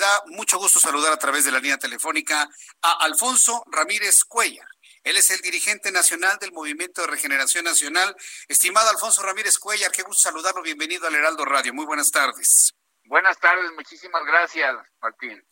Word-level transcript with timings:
da 0.00 0.22
mucho 0.26 0.58
gusto 0.58 0.80
saludar 0.80 1.12
a 1.12 1.18
través 1.18 1.44
de 1.44 1.52
la 1.52 1.60
línea 1.60 1.78
telefónica 1.78 2.48
a 2.82 3.04
Alfonso 3.04 3.62
Ramírez 3.70 4.24
Cuellar. 4.24 4.66
Él 5.04 5.16
es 5.16 5.30
el 5.30 5.40
dirigente 5.40 5.92
nacional 5.92 6.38
del 6.38 6.52
Movimiento 6.52 7.00
de 7.00 7.06
Regeneración 7.06 7.64
Nacional. 7.64 8.14
Estimado 8.48 8.90
Alfonso 8.90 9.22
Ramírez 9.22 9.58
Cuellar, 9.58 9.92
qué 9.92 10.02
gusto 10.02 10.28
saludarlo. 10.28 10.62
Bienvenido 10.62 11.06
al 11.06 11.14
Heraldo 11.14 11.44
Radio. 11.44 11.72
Muy 11.72 11.86
buenas 11.86 12.10
tardes. 12.10 12.74
Buenas 13.04 13.38
tardes, 13.38 13.70
muchísimas 13.72 14.24
gracias, 14.24 14.76
Martín. 15.00 15.42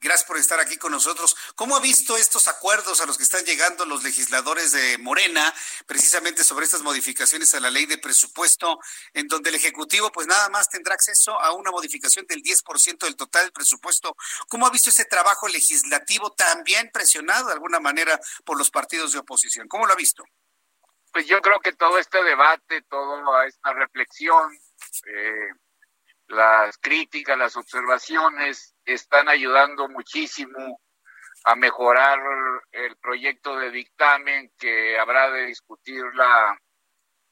Gracias 0.00 0.28
por 0.28 0.36
estar 0.36 0.60
aquí 0.60 0.76
con 0.76 0.92
nosotros. 0.92 1.34
¿Cómo 1.56 1.74
ha 1.74 1.80
visto 1.80 2.16
estos 2.16 2.46
acuerdos 2.46 3.00
a 3.00 3.06
los 3.06 3.16
que 3.16 3.24
están 3.24 3.44
llegando 3.44 3.84
los 3.84 4.04
legisladores 4.04 4.70
de 4.70 4.96
Morena, 4.98 5.52
precisamente 5.86 6.44
sobre 6.44 6.66
estas 6.66 6.82
modificaciones 6.82 7.52
a 7.54 7.60
la 7.60 7.68
ley 7.68 7.84
de 7.86 7.98
presupuesto, 7.98 8.78
en 9.12 9.26
donde 9.26 9.50
el 9.50 9.56
Ejecutivo 9.56 10.12
pues 10.12 10.28
nada 10.28 10.50
más 10.50 10.68
tendrá 10.68 10.94
acceso 10.94 11.40
a 11.40 11.52
una 11.52 11.72
modificación 11.72 12.26
del 12.26 12.42
10% 12.44 12.98
del 13.06 13.16
total 13.16 13.46
del 13.46 13.52
presupuesto? 13.52 14.14
¿Cómo 14.48 14.68
ha 14.68 14.70
visto 14.70 14.90
ese 14.90 15.04
trabajo 15.04 15.48
legislativo 15.48 16.30
también 16.30 16.90
presionado 16.92 17.48
de 17.48 17.54
alguna 17.54 17.80
manera 17.80 18.20
por 18.44 18.56
los 18.56 18.70
partidos 18.70 19.12
de 19.12 19.18
oposición? 19.18 19.66
¿Cómo 19.66 19.84
lo 19.84 19.94
ha 19.94 19.96
visto? 19.96 20.22
Pues 21.12 21.26
yo 21.26 21.40
creo 21.40 21.58
que 21.58 21.72
todo 21.72 21.98
este 21.98 22.22
debate, 22.22 22.82
toda 22.82 23.46
esta 23.46 23.72
reflexión, 23.72 24.56
eh, 25.06 25.48
las 26.28 26.78
críticas, 26.78 27.38
las 27.38 27.56
observaciones 27.56 28.74
están 28.84 29.28
ayudando 29.28 29.88
muchísimo 29.88 30.80
a 31.44 31.56
mejorar 31.56 32.18
el 32.72 32.96
proyecto 32.96 33.56
de 33.56 33.70
dictamen 33.70 34.52
que 34.58 34.98
habrá 34.98 35.30
de 35.30 35.46
discutir 35.46 36.02
la, 36.14 36.58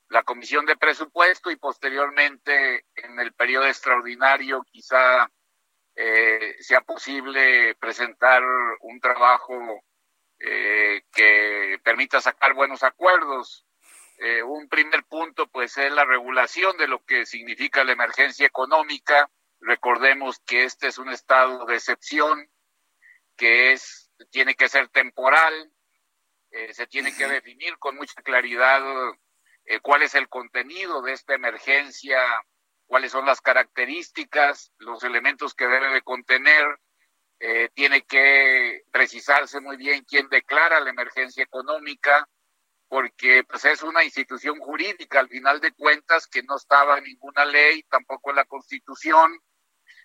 la 0.08 0.22
Comisión 0.22 0.64
de 0.64 0.76
Presupuesto 0.76 1.50
y 1.50 1.56
posteriormente 1.56 2.86
en 2.94 3.18
el 3.20 3.32
periodo 3.34 3.66
extraordinario 3.66 4.62
quizá 4.70 5.28
eh, 5.94 6.56
sea 6.60 6.80
posible 6.80 7.74
presentar 7.76 8.42
un 8.80 9.00
trabajo 9.00 9.82
eh, 10.38 11.02
que 11.12 11.78
permita 11.82 12.20
sacar 12.20 12.54
buenos 12.54 12.82
acuerdos. 12.82 13.65
Eh, 14.18 14.42
un 14.42 14.68
primer 14.68 15.04
punto, 15.04 15.46
pues, 15.48 15.76
es 15.76 15.92
la 15.92 16.04
regulación 16.04 16.76
de 16.78 16.88
lo 16.88 17.04
que 17.04 17.26
significa 17.26 17.84
la 17.84 17.92
emergencia 17.92 18.46
económica. 18.46 19.30
Recordemos 19.60 20.40
que 20.46 20.64
este 20.64 20.88
es 20.88 20.98
un 20.98 21.10
estado 21.10 21.66
de 21.66 21.74
excepción, 21.74 22.48
que 23.36 23.72
es 23.72 24.10
tiene 24.30 24.54
que 24.54 24.68
ser 24.70 24.88
temporal, 24.88 25.70
eh, 26.50 26.72
se 26.72 26.86
tiene 26.86 27.14
que 27.14 27.28
definir 27.28 27.76
con 27.78 27.96
mucha 27.96 28.22
claridad 28.22 28.82
eh, 29.66 29.80
cuál 29.80 30.02
es 30.02 30.14
el 30.14 30.28
contenido 30.28 31.02
de 31.02 31.12
esta 31.12 31.34
emergencia, 31.34 32.18
cuáles 32.86 33.12
son 33.12 33.26
las 33.26 33.42
características, 33.42 34.72
los 34.78 35.04
elementos 35.04 35.54
que 35.54 35.66
debe 35.66 35.92
de 35.92 36.02
contener. 36.02 36.64
tiene 37.74 38.00
que 38.06 38.84
precisarse 38.90 39.60
muy 39.60 39.76
bien 39.76 40.04
quién 40.04 40.26
declara 40.30 40.80
la 40.80 40.88
emergencia 40.88 41.44
económica, 41.44 42.26
porque 42.88 43.44
pues 43.44 43.64
es 43.64 43.82
una 43.82 44.04
institución 44.04 44.58
jurídica 44.58 45.20
al 45.20 45.28
final 45.28 45.60
de 45.60 45.72
cuentas 45.72 46.26
que 46.26 46.42
no 46.42 46.56
estaba 46.56 46.98
en 46.98 47.04
ninguna 47.04 47.44
ley, 47.44 47.82
tampoco 47.84 48.30
en 48.30 48.36
la 48.36 48.44
Constitución. 48.44 49.38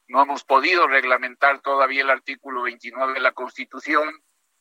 No 0.08 0.24
hemos 0.24 0.44
podido 0.44 0.88
reglamentar 0.88 1.62
todavía 1.62 2.02
el 2.02 2.10
artículo 2.10 2.64
29 2.64 3.14
de 3.14 3.20
la 3.20 3.34
Constitución. 3.34 4.10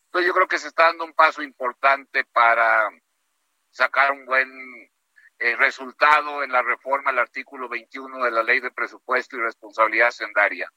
Entonces 0.06 0.26
yo 0.26 0.34
creo 0.34 0.48
que 0.48 0.58
se 0.58 0.68
está 0.68 0.84
dando 0.84 1.04
un 1.04 1.14
paso 1.14 1.42
importante 1.42 2.24
para 2.24 2.90
sacar 3.70 4.12
un 4.12 4.26
buen 4.26 4.50
eh, 5.38 5.56
resultado 5.56 6.42
en 6.42 6.52
la 6.52 6.62
reforma 6.62 7.10
al 7.10 7.18
artículo 7.18 7.68
21 7.68 8.24
de 8.24 8.30
la 8.30 8.42
Ley 8.42 8.60
de 8.60 8.70
Presupuesto 8.70 9.36
y 9.36 9.40
Responsabilidad 9.40 10.10
Sendaria. 10.10 10.70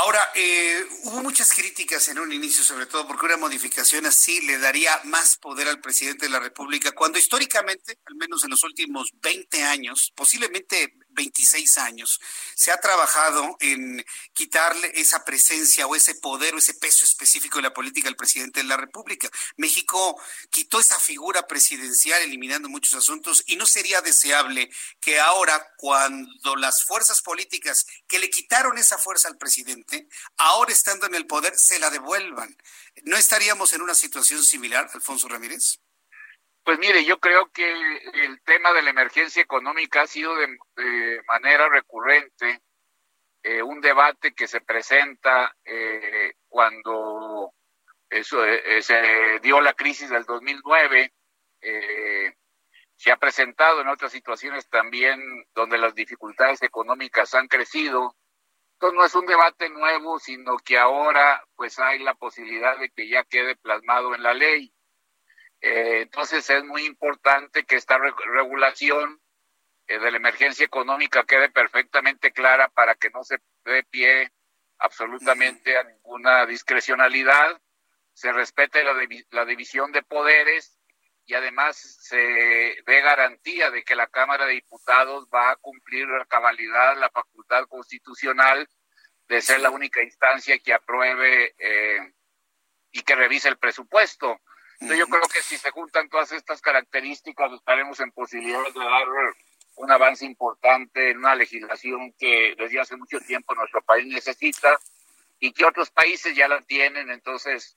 Ahora, 0.00 0.30
eh, 0.36 0.86
hubo 1.02 1.24
muchas 1.24 1.52
críticas 1.52 2.06
en 2.06 2.20
un 2.20 2.32
inicio, 2.32 2.62
sobre 2.62 2.86
todo 2.86 3.04
porque 3.08 3.26
una 3.26 3.36
modificación 3.36 4.06
así 4.06 4.40
le 4.42 4.56
daría 4.58 4.92
más 5.02 5.36
poder 5.36 5.66
al 5.66 5.80
presidente 5.80 6.26
de 6.26 6.30
la 6.30 6.38
República, 6.38 6.92
cuando 6.92 7.18
históricamente, 7.18 7.98
al 8.04 8.14
menos 8.14 8.44
en 8.44 8.50
los 8.50 8.62
últimos 8.62 9.10
20 9.20 9.64
años, 9.64 10.12
posiblemente 10.14 10.94
26 11.18 11.78
años, 11.78 12.20
se 12.54 12.70
ha 12.70 12.78
trabajado 12.78 13.56
en 13.58 14.04
quitarle 14.32 14.92
esa 14.94 15.24
presencia 15.24 15.86
o 15.88 15.96
ese 15.96 16.14
poder 16.14 16.54
o 16.54 16.58
ese 16.58 16.74
peso 16.74 17.04
específico 17.04 17.58
de 17.58 17.62
la 17.62 17.74
política 17.74 18.08
al 18.08 18.14
presidente 18.14 18.60
de 18.60 18.68
la 18.68 18.76
República. 18.76 19.28
México 19.56 20.20
quitó 20.48 20.78
esa 20.78 20.98
figura 21.00 21.48
presidencial 21.48 22.22
eliminando 22.22 22.68
muchos 22.68 22.94
asuntos 22.94 23.42
y 23.46 23.56
no 23.56 23.66
sería 23.66 24.00
deseable 24.00 24.70
que 25.00 25.18
ahora, 25.18 25.74
cuando 25.76 26.54
las 26.54 26.84
fuerzas 26.84 27.20
políticas 27.20 27.84
que 28.06 28.20
le 28.20 28.30
quitaron 28.30 28.78
esa 28.78 28.96
fuerza 28.96 29.26
al 29.26 29.38
presidente, 29.38 30.06
ahora 30.36 30.72
estando 30.72 31.06
en 31.06 31.16
el 31.16 31.26
poder, 31.26 31.58
se 31.58 31.80
la 31.80 31.90
devuelvan. 31.90 32.56
¿No 33.02 33.16
estaríamos 33.16 33.72
en 33.72 33.82
una 33.82 33.96
situación 33.96 34.44
similar, 34.44 34.88
Alfonso 34.94 35.26
Ramírez? 35.26 35.80
Pues 36.68 36.78
mire, 36.80 37.02
yo 37.02 37.18
creo 37.18 37.50
que 37.50 37.66
el 38.12 38.42
tema 38.42 38.74
de 38.74 38.82
la 38.82 38.90
emergencia 38.90 39.40
económica 39.40 40.02
ha 40.02 40.06
sido 40.06 40.36
de, 40.36 41.22
manera 41.26 41.66
recurrente 41.66 42.60
eh, 43.42 43.62
un 43.62 43.80
debate 43.80 44.34
que 44.34 44.46
se 44.46 44.60
presenta 44.60 45.56
eh, 45.64 46.34
cuando 46.46 47.54
eso, 48.10 48.44
eh, 48.44 48.82
se 48.82 49.38
dio 49.40 49.62
la 49.62 49.72
crisis 49.72 50.10
del 50.10 50.24
2009. 50.24 51.10
se 52.96 53.12
ha 53.12 53.16
presentado 53.16 53.80
en 53.80 53.88
otras 53.88 54.12
situaciones 54.12 54.68
también 54.68 55.22
donde 55.54 55.78
las 55.78 55.94
dificultades 55.94 56.62
económicas 56.62 57.34
han 57.34 57.48
crecido. 57.48 58.14
Entonces 58.74 58.94
no 58.98 59.06
es 59.06 59.14
un 59.14 59.24
debate 59.24 59.70
nuevo, 59.70 60.18
sino 60.18 60.58
que 60.58 60.76
ahora 60.76 61.42
pues 61.56 61.78
hay 61.78 62.00
la 62.00 62.12
posibilidad 62.12 62.76
de 62.76 62.90
que 62.90 63.08
ya 63.08 63.24
quede 63.24 63.56
plasmado 63.56 64.14
en 64.14 64.22
la 64.22 64.34
ley. 64.34 64.70
Eh, 65.60 66.02
entonces 66.02 66.48
es 66.50 66.64
muy 66.64 66.84
importante 66.84 67.64
que 67.64 67.76
esta 67.76 67.98
regulación 67.98 69.20
eh, 69.86 69.98
de 69.98 70.10
la 70.10 70.16
emergencia 70.18 70.64
económica 70.64 71.24
quede 71.24 71.50
perfectamente 71.50 72.32
clara 72.32 72.68
para 72.68 72.94
que 72.94 73.10
no 73.10 73.24
se 73.24 73.38
dé 73.64 73.82
pie 73.84 74.32
absolutamente 74.78 75.76
a 75.76 75.84
ninguna 75.84 76.46
discrecionalidad, 76.46 77.60
se 78.12 78.32
respete 78.32 78.84
la, 78.84 78.94
la 79.30 79.44
división 79.44 79.90
de 79.90 80.02
poderes 80.02 80.78
y 81.26 81.34
además 81.34 81.76
se 82.00 82.16
dé 82.86 83.00
garantía 83.02 83.70
de 83.70 83.82
que 83.82 83.96
la 83.96 84.06
Cámara 84.06 84.46
de 84.46 84.54
Diputados 84.54 85.28
va 85.34 85.50
a 85.50 85.56
cumplir 85.56 86.06
la 86.08 86.24
cabalidad, 86.24 86.96
la 86.96 87.10
facultad 87.10 87.66
constitucional 87.66 88.68
de 89.28 89.42
ser 89.42 89.60
la 89.60 89.70
única 89.70 90.02
instancia 90.02 90.58
que 90.58 90.72
apruebe 90.72 91.54
eh, 91.58 92.12
y 92.92 93.02
que 93.02 93.14
revise 93.14 93.48
el 93.48 93.58
presupuesto 93.58 94.40
yo 94.80 95.06
creo 95.08 95.22
que 95.32 95.42
si 95.42 95.58
se 95.58 95.70
juntan 95.70 96.08
todas 96.08 96.32
estas 96.32 96.60
características, 96.60 97.52
estaremos 97.52 97.98
en 98.00 98.12
posibilidad 98.12 98.62
de 98.62 98.80
dar 98.80 99.06
un 99.76 99.90
avance 99.90 100.24
importante 100.24 101.10
en 101.10 101.18
una 101.18 101.34
legislación 101.34 102.12
que 102.18 102.54
desde 102.56 102.80
hace 102.80 102.96
mucho 102.96 103.18
tiempo 103.20 103.54
nuestro 103.54 103.82
país 103.82 104.06
necesita 104.06 104.78
y 105.40 105.52
que 105.52 105.64
otros 105.64 105.90
países 105.90 106.34
ya 106.36 106.48
la 106.48 106.60
tienen. 106.62 107.10
Entonces, 107.10 107.76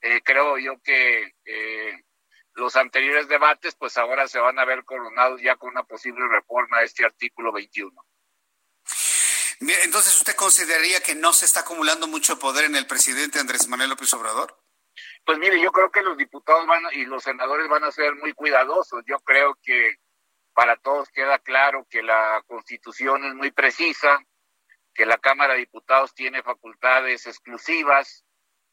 eh, 0.00 0.20
creo 0.22 0.58
yo 0.58 0.80
que 0.82 1.34
eh, 1.44 2.04
los 2.54 2.76
anteriores 2.76 3.28
debates, 3.28 3.74
pues 3.74 3.96
ahora 3.96 4.28
se 4.28 4.38
van 4.38 4.58
a 4.58 4.64
ver 4.64 4.84
coronados 4.84 5.40
ya 5.42 5.56
con 5.56 5.70
una 5.70 5.84
posible 5.84 6.26
reforma 6.28 6.80
de 6.80 6.86
este 6.86 7.04
artículo 7.04 7.52
21. 7.52 7.92
entonces, 9.60 10.16
¿usted 10.16 10.34
consideraría 10.34 11.00
que 11.00 11.14
no 11.14 11.32
se 11.32 11.46
está 11.46 11.60
acumulando 11.60 12.06
mucho 12.08 12.38
poder 12.38 12.66
en 12.66 12.76
el 12.76 12.86
presidente 12.86 13.38
Andrés 13.38 13.68
Manuel 13.68 13.90
López 13.90 14.12
Obrador? 14.14 14.61
Pues 15.24 15.38
mire, 15.38 15.60
yo 15.60 15.70
creo 15.70 15.90
que 15.90 16.02
los 16.02 16.16
diputados 16.16 16.66
van 16.66 16.82
y 16.92 17.04
los 17.04 17.22
senadores 17.22 17.68
van 17.68 17.84
a 17.84 17.92
ser 17.92 18.14
muy 18.16 18.32
cuidadosos. 18.32 19.02
Yo 19.06 19.20
creo 19.20 19.56
que 19.62 19.96
para 20.52 20.76
todos 20.76 21.08
queda 21.10 21.38
claro 21.38 21.86
que 21.88 22.02
la 22.02 22.42
constitución 22.46 23.24
es 23.24 23.34
muy 23.34 23.52
precisa, 23.52 24.18
que 24.94 25.06
la 25.06 25.18
Cámara 25.18 25.54
de 25.54 25.60
Diputados 25.60 26.14
tiene 26.14 26.42
facultades 26.42 27.26
exclusivas, 27.26 28.24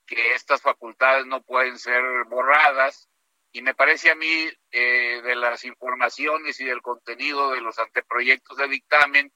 que 0.06 0.34
estas 0.34 0.62
facultades 0.62 1.26
no 1.28 1.42
pueden 1.44 1.78
ser 1.78 2.02
borradas. 2.28 3.08
Y 3.52 3.62
me 3.62 3.76
parece 3.76 4.12
a 4.12 4.16
mí, 4.16 4.50
eh, 4.72 5.22
de 5.24 5.36
las 5.36 5.64
informaciones 5.66 6.60
y 6.60 6.66
del 6.66 6.82
contenido 6.82 7.52
de 7.52 7.62
los 7.62 7.80
anteproyectos 7.80 8.58
de 8.58 8.68
dictamen, 8.68 9.32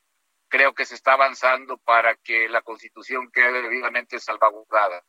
creo 0.49 0.73
que 0.73 0.85
se 0.85 0.95
está 0.95 1.13
avanzando 1.13 1.77
para 1.77 2.15
que 2.15 2.49
la 2.49 2.61
Constitución 2.61 3.31
quede 3.31 3.61
debidamente 3.61 4.19
salvaguardada. 4.19 5.03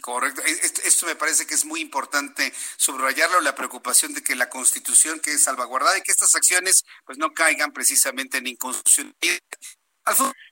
Correcto. 0.00 0.42
Esto 0.42 1.06
me 1.06 1.14
parece 1.14 1.46
que 1.46 1.54
es 1.54 1.64
muy 1.64 1.80
importante 1.80 2.52
subrayarlo, 2.76 3.40
la 3.40 3.54
preocupación 3.54 4.12
de 4.12 4.22
que 4.22 4.34
la 4.34 4.48
Constitución 4.48 5.20
quede 5.20 5.38
salvaguardada 5.38 5.98
y 5.98 6.02
que 6.02 6.10
estas 6.10 6.34
acciones 6.34 6.84
pues 7.04 7.18
no 7.18 7.32
caigan 7.32 7.72
precisamente 7.72 8.38
en 8.38 8.48
inconstitucionalidad. 8.48 9.38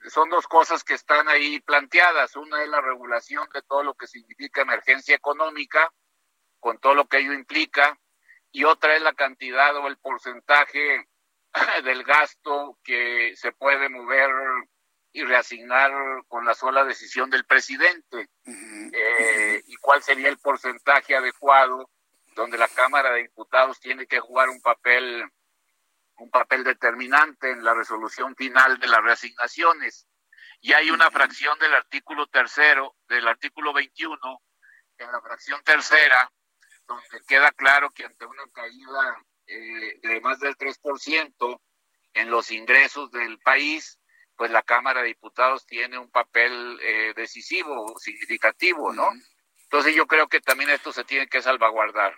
son 0.09 0.29
dos 0.29 0.47
cosas 0.47 0.83
que 0.83 0.93
están 0.93 1.27
ahí 1.27 1.59
planteadas. 1.61 2.35
Una 2.35 2.63
es 2.63 2.69
la 2.69 2.81
regulación 2.81 3.47
de 3.53 3.61
todo 3.63 3.83
lo 3.83 3.93
que 3.95 4.07
significa 4.07 4.61
emergencia 4.61 5.15
económica, 5.15 5.91
con 6.59 6.79
todo 6.79 6.93
lo 6.93 7.07
que 7.07 7.19
ello 7.19 7.33
implica, 7.33 7.99
y 8.51 8.63
otra 8.65 8.95
es 8.95 9.01
la 9.01 9.13
cantidad 9.13 9.75
o 9.77 9.87
el 9.87 9.97
porcentaje 9.97 11.07
del 11.83 12.03
gasto 12.03 12.77
que 12.83 13.33
se 13.35 13.51
puede 13.51 13.89
mover 13.89 14.29
y 15.13 15.23
reasignar 15.23 15.91
con 16.27 16.45
la 16.45 16.53
sola 16.53 16.85
decisión 16.85 17.29
del 17.29 17.45
presidente. 17.45 18.29
Eh, 18.45 19.61
y 19.65 19.75
cuál 19.77 20.01
sería 20.01 20.29
el 20.29 20.37
porcentaje 20.37 21.15
adecuado 21.15 21.89
donde 22.35 22.57
la 22.57 22.67
Cámara 22.69 23.11
de 23.11 23.23
Diputados 23.23 23.79
tiene 23.79 24.07
que 24.07 24.19
jugar 24.19 24.49
un 24.49 24.61
papel 24.61 25.29
un 26.21 26.29
papel 26.29 26.63
determinante 26.63 27.49
en 27.49 27.63
la 27.63 27.73
resolución 27.73 28.35
final 28.35 28.77
de 28.79 28.87
las 28.87 29.01
reasignaciones. 29.01 30.07
Y 30.61 30.73
hay 30.73 30.91
una 30.91 31.09
fracción 31.09 31.57
del 31.57 31.73
artículo 31.73 32.27
tercero, 32.27 32.95
del 33.07 33.27
artículo 33.27 33.73
21, 33.73 34.19
en 34.97 35.11
la 35.11 35.19
fracción 35.19 35.63
tercera, 35.63 36.31
donde 36.85 37.21
queda 37.27 37.51
claro 37.53 37.89
que 37.89 38.05
ante 38.05 38.25
una 38.25 38.43
caída 38.53 39.17
eh, 39.51 39.99
de 40.01 40.21
más 40.21 40.39
del 40.39 40.55
3% 40.55 41.61
en 42.13 42.31
los 42.31 42.51
ingresos 42.51 43.11
del 43.11 43.39
país, 43.39 43.99
pues 44.35 44.49
la 44.51 44.63
Cámara 44.63 45.01
de 45.01 45.09
Diputados 45.09 45.65
tiene 45.65 45.97
un 45.97 46.09
papel 46.09 46.79
eh, 46.81 47.13
decisivo, 47.15 47.97
significativo, 47.99 48.93
¿no? 48.93 49.09
Entonces 49.63 49.93
yo 49.95 50.07
creo 50.07 50.27
que 50.27 50.41
también 50.41 50.69
esto 50.69 50.91
se 50.91 51.03
tiene 51.03 51.27
que 51.27 51.41
salvaguardar. 51.41 52.17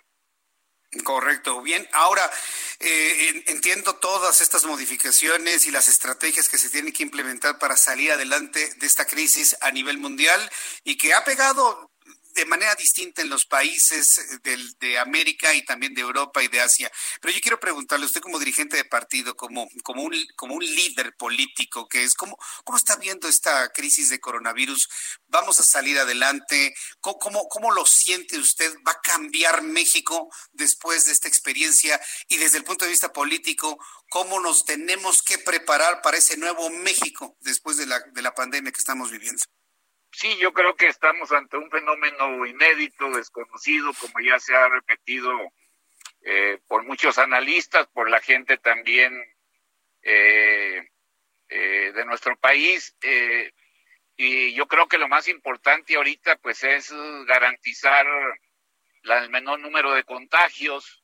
Correcto. 1.02 1.60
Bien, 1.62 1.88
ahora 1.92 2.30
eh, 2.78 3.44
entiendo 3.46 3.96
todas 3.96 4.40
estas 4.40 4.64
modificaciones 4.64 5.66
y 5.66 5.72
las 5.72 5.88
estrategias 5.88 6.48
que 6.48 6.58
se 6.58 6.70
tienen 6.70 6.92
que 6.92 7.02
implementar 7.02 7.58
para 7.58 7.76
salir 7.76 8.12
adelante 8.12 8.72
de 8.76 8.86
esta 8.86 9.06
crisis 9.06 9.56
a 9.60 9.72
nivel 9.72 9.98
mundial 9.98 10.40
y 10.84 10.96
que 10.96 11.14
ha 11.14 11.24
pegado 11.24 11.90
de 12.34 12.46
manera 12.46 12.74
distinta 12.74 13.22
en 13.22 13.28
los 13.28 13.46
países 13.46 14.40
del, 14.42 14.76
de 14.78 14.98
América 14.98 15.54
y 15.54 15.64
también 15.64 15.94
de 15.94 16.00
Europa 16.00 16.42
y 16.42 16.48
de 16.48 16.60
Asia. 16.60 16.90
Pero 17.20 17.32
yo 17.32 17.40
quiero 17.40 17.60
preguntarle, 17.60 18.06
usted 18.06 18.20
como 18.20 18.38
dirigente 18.38 18.76
de 18.76 18.84
partido, 18.84 19.36
como, 19.36 19.68
como, 19.82 20.02
un, 20.02 20.14
como 20.36 20.54
un 20.54 20.64
líder 20.64 21.14
político 21.16 21.88
que 21.88 22.02
es, 22.02 22.14
¿cómo, 22.14 22.36
¿cómo 22.64 22.76
está 22.76 22.96
viendo 22.96 23.28
esta 23.28 23.68
crisis 23.70 24.08
de 24.08 24.20
coronavirus? 24.20 24.88
¿Vamos 25.28 25.60
a 25.60 25.64
salir 25.64 25.98
adelante? 25.98 26.74
¿Cómo, 27.00 27.18
cómo, 27.18 27.48
cómo 27.48 27.72
lo 27.72 27.86
siente 27.86 28.38
usted? 28.38 28.74
¿Va 28.86 28.92
a 28.92 29.00
cambiar 29.00 29.62
México 29.62 30.28
después 30.52 31.06
de 31.06 31.12
esta 31.12 31.28
experiencia? 31.28 32.00
Y 32.28 32.38
desde 32.38 32.58
el 32.58 32.64
punto 32.64 32.84
de 32.84 32.90
vista 32.90 33.12
político, 33.12 33.78
¿cómo 34.08 34.40
nos 34.40 34.64
tenemos 34.64 35.22
que 35.22 35.38
preparar 35.38 36.02
para 36.02 36.18
ese 36.18 36.36
nuevo 36.36 36.68
México 36.70 37.36
después 37.40 37.76
de 37.76 37.86
la, 37.86 38.00
de 38.00 38.22
la 38.22 38.34
pandemia 38.34 38.72
que 38.72 38.80
estamos 38.80 39.10
viviendo? 39.10 39.42
Sí, 40.16 40.36
yo 40.38 40.52
creo 40.52 40.76
que 40.76 40.86
estamos 40.86 41.32
ante 41.32 41.56
un 41.56 41.68
fenómeno 41.70 42.46
inédito, 42.46 43.10
desconocido, 43.10 43.92
como 43.94 44.20
ya 44.20 44.38
se 44.38 44.54
ha 44.54 44.68
repetido 44.68 45.32
eh, 46.22 46.60
por 46.68 46.84
muchos 46.84 47.18
analistas, 47.18 47.88
por 47.88 48.08
la 48.08 48.20
gente 48.20 48.56
también 48.58 49.12
eh, 50.02 50.88
eh, 51.48 51.92
de 51.92 52.04
nuestro 52.04 52.36
país. 52.36 52.96
y 54.16 54.54
yo 54.54 54.68
creo 54.68 54.86
que 54.86 54.98
lo 54.98 55.08
más 55.08 55.26
importante 55.26 55.96
ahorita 55.96 56.36
pues 56.36 56.62
es 56.62 56.92
garantizar 57.26 58.06
el 59.02 59.30
menor 59.30 59.58
número 59.58 59.92
de 59.94 60.04
contagios, 60.04 61.02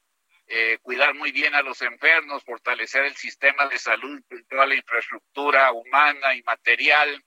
cuidar 0.83 1.15
muy 1.15 1.33
bien 1.33 1.57
a 1.57 1.63
los 1.63 1.83
enfermos, 1.83 2.45
fortalecer 2.45 3.05
el 3.05 3.17
sistema 3.17 3.67
de 3.67 3.79
salud, 3.79 4.23
toda 4.49 4.67
la 4.67 4.77
infraestructura 4.77 5.73
humana 5.73 6.37
y 6.37 6.43
material. 6.45 7.25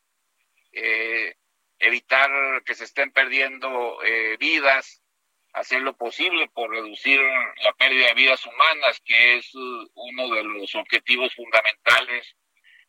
Evitar 1.79 2.29
que 2.63 2.75
se 2.75 2.85
estén 2.85 3.11
perdiendo 3.11 4.01
eh, 4.03 4.37
vidas, 4.39 5.01
hacer 5.53 5.81
lo 5.81 5.95
posible 5.95 6.49
por 6.49 6.71
reducir 6.71 7.19
la 7.63 7.73
pérdida 7.73 8.07
de 8.07 8.13
vidas 8.15 8.45
humanas, 8.45 9.01
que 9.05 9.37
es 9.37 9.53
uh, 9.55 9.89
uno 9.93 10.35
de 10.35 10.43
los 10.43 10.73
objetivos 10.75 11.33
fundamentales 11.35 12.35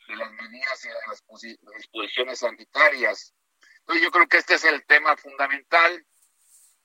de 0.08 0.16
las 0.16 0.30
medidas 0.32 0.84
y 0.84 0.88
de 0.88 0.94
las 1.06 1.76
disposiciones 1.76 2.38
sanitarias. 2.38 3.34
Entonces 3.80 4.02
yo 4.02 4.10
creo 4.10 4.26
que 4.26 4.38
este 4.38 4.54
es 4.54 4.64
el 4.64 4.84
tema 4.86 5.16
fundamental. 5.16 6.04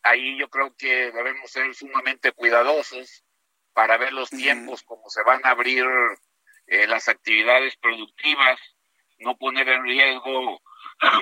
Ahí 0.03 0.37
yo 0.37 0.49
creo 0.49 0.75
que 0.75 1.11
debemos 1.11 1.49
ser 1.51 1.73
sumamente 1.73 2.31
cuidadosos 2.31 3.23
para 3.73 3.97
ver 3.97 4.11
los 4.13 4.29
tiempos, 4.29 4.83
cómo 4.83 5.09
se 5.09 5.23
van 5.23 5.45
a 5.45 5.51
abrir 5.51 5.85
eh, 6.67 6.87
las 6.87 7.07
actividades 7.07 7.77
productivas, 7.77 8.59
no 9.19 9.37
poner 9.37 9.67
en 9.69 9.83
riesgo 9.83 10.61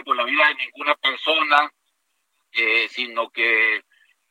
por 0.05 0.15
la 0.15 0.23
vida 0.23 0.47
de 0.47 0.55
ninguna 0.55 0.95
persona, 0.95 1.71
eh, 2.51 2.87
sino 2.89 3.29
que 3.29 3.83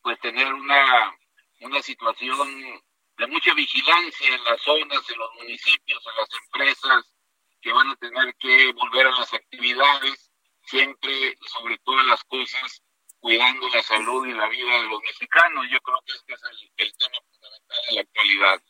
pues 0.02 0.18
tener 0.20 0.52
una, 0.52 1.16
una 1.60 1.82
situación 1.82 2.82
de 3.18 3.26
mucha 3.26 3.54
vigilancia 3.54 4.34
en 4.34 4.44
las 4.44 4.60
zonas, 4.62 5.10
en 5.10 5.18
los 5.18 5.34
municipios, 5.34 6.02
en 6.06 6.16
las 6.16 6.28
empresas 6.44 7.12
que 7.60 7.72
van 7.72 7.88
a 7.90 7.96
tener 7.96 8.34
que 8.36 8.72
volver 8.72 9.06
a 9.06 9.18
las 9.18 9.32
actividades, 9.32 10.30
siempre, 10.64 11.36
sobre 11.46 11.78
todas 11.78 12.06
las 12.06 12.22
cosas, 12.24 12.82
cuidando 13.18 13.68
la 13.70 13.82
salud 13.82 14.26
y 14.26 14.32
la 14.32 14.48
vida 14.48 14.82
de 14.82 14.88
los 14.88 15.00
mexicanos. 15.02 15.66
Yo 15.70 15.80
creo 15.80 16.00
que 16.06 16.12
este 16.12 16.34
es 16.34 16.42
el, 16.42 16.70
el 16.76 16.96
tema 16.96 17.18
fundamental 17.28 17.78
en 17.88 17.94
la 17.96 18.00
actualidad. 18.02 18.62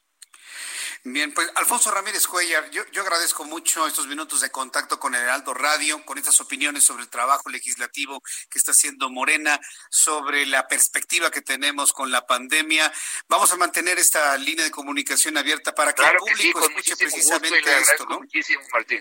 Bien, 1.09 1.33
pues 1.33 1.49
Alfonso 1.55 1.93
Ramírez 1.93 2.27
Cuellar, 2.27 2.69
yo, 2.71 2.83
yo, 2.91 3.03
agradezco 3.03 3.45
mucho 3.45 3.87
estos 3.87 4.09
minutos 4.09 4.41
de 4.41 4.51
contacto 4.51 4.99
con 4.99 5.15
el 5.15 5.23
Heraldo 5.23 5.55
Radio, 5.55 6.05
con 6.05 6.19
estas 6.19 6.41
opiniones 6.41 6.83
sobre 6.83 7.05
el 7.05 7.09
trabajo 7.09 7.49
legislativo 7.49 8.21
que 8.51 8.59
está 8.59 8.73
haciendo 8.73 9.09
Morena, 9.09 9.61
sobre 9.89 10.47
la 10.47 10.67
perspectiva 10.67 11.31
que 11.31 11.43
tenemos 11.43 11.93
con 11.93 12.11
la 12.11 12.27
pandemia. 12.27 12.93
Vamos 13.29 13.53
a 13.53 13.57
mantener 13.57 14.01
esta 14.01 14.37
línea 14.37 14.65
de 14.65 14.73
comunicación 14.73 15.37
abierta 15.37 15.73
para 15.73 15.93
que 15.93 16.03
el 16.03 16.17
público 16.17 16.59
escuche 16.59 16.97
precisamente 16.97 17.79
esto, 17.79 18.05
¿no? 18.07 18.19
Muchísimo, 18.19 18.63
Martín. 18.73 19.01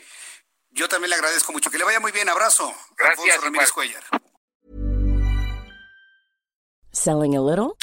Yo 0.70 0.88
también 0.88 1.10
le 1.10 1.16
agradezco 1.16 1.54
mucho. 1.54 1.72
Que 1.72 1.80
le 1.80 1.86
vaya 1.86 2.00
muy 2.00 2.12
bien. 2.12 2.30
Abrazo. 2.30 2.72
Gracias, 2.96 3.20
Alfonso 3.20 3.42
Ramírez 3.42 3.72
Cuellar. 3.72 4.04
Selling 6.92 7.36
a 7.36 7.42
little 7.42 7.76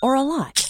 or 0.00 0.16
a 0.16 0.22
lot. 0.22 0.69